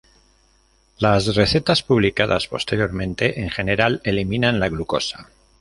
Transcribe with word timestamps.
Las 0.97 1.35
recetas 1.35 1.83
publicadas 1.83 2.47
posteriormente 2.47 3.39
en 3.39 3.51
general 3.51 4.01
eliminan 4.03 4.59
la 4.59 4.67
glucosa. 4.67 5.29